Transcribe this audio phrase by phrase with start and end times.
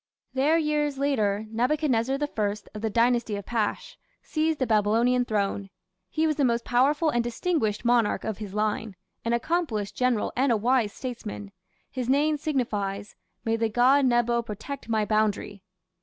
[0.33, 5.69] There years later Nebuchadrezzar I, of the Dynasty of Pashe, seized the Babylonian throne.
[6.09, 10.51] He was the most powerful and distinguished monarch of his line an accomplished general and
[10.51, 11.51] a wise statesman.
[11.91, 15.61] His name signifies: "May the god Nebo protect my boundary".